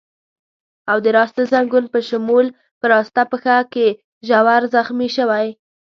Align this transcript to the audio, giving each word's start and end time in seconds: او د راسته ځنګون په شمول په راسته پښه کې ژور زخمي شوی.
او 0.91 0.97
د 1.05 1.07
راسته 1.17 1.41
ځنګون 1.51 1.85
په 1.93 1.99
شمول 2.09 2.47
په 2.79 2.85
راسته 2.93 3.21
پښه 3.31 3.57
کې 3.73 3.87
ژور 4.27 4.61
زخمي 4.75 5.09
شوی. 5.17 5.47